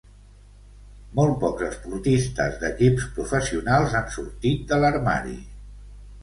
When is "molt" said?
1.19-1.35